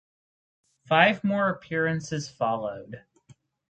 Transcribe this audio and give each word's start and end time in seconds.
Five 0.87 1.23
more 1.23 1.49
appearances 1.49 2.27
followed. 2.27 3.03